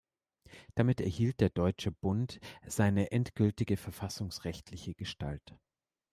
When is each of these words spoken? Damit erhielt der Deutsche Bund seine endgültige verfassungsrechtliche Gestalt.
Damit 0.73 0.99
erhielt 0.99 1.41
der 1.41 1.51
Deutsche 1.51 1.91
Bund 1.91 2.39
seine 2.65 3.11
endgültige 3.11 3.77
verfassungsrechtliche 3.77 4.95
Gestalt. 4.95 5.53